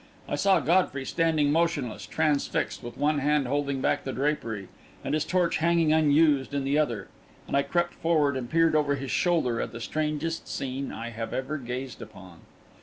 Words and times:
I 0.27 0.33
saw 0.35 0.59
Godfrey 0.59 1.05
standing 1.05 1.51
motionless, 1.51 2.07
transfixed, 2.07 2.81
with 2.81 2.97
one 2.97 3.19
hand 3.19 3.45
holding 3.45 3.81
back 3.81 4.03
the 4.03 4.11
drapery, 4.11 4.67
and 5.03 5.13
his 5.13 5.23
torch 5.23 5.57
hanging 5.57 5.93
unused 5.93 6.55
in 6.55 6.63
the 6.63 6.75
other, 6.75 7.07
and 7.47 7.55
I 7.55 7.61
crept 7.61 7.93
forward 7.93 8.35
and 8.35 8.49
peered 8.49 8.75
over 8.75 8.95
his 8.95 9.11
shoulder 9.11 9.61
at 9.61 9.71
the 9.73 9.79
strangest 9.79 10.47
scene 10.47 10.91
I 10.91 11.11
have 11.11 11.35
ever 11.35 11.59
gazed 11.59 12.01
upon. 12.01 12.39